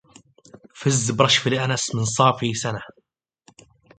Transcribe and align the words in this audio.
فز 0.79 1.05
برشف 1.17 1.43
الانس 1.47 1.85
من 1.95 2.05
صافي 2.15 2.51
سنا 2.61 2.83